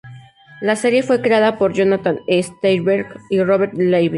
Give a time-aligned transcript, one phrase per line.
[0.61, 2.41] La serie fue creada por Jonathan E.
[2.41, 4.09] Steinberg y Robert Levine.